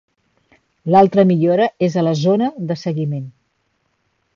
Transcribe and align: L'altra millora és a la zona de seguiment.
L'altra 0.95 1.27
millora 1.33 1.69
és 1.89 1.99
a 2.03 2.07
la 2.09 2.17
zona 2.25 2.51
de 2.73 2.83
seguiment. 2.89 3.33